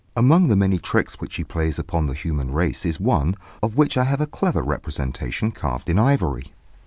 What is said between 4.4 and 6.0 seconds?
representation carved in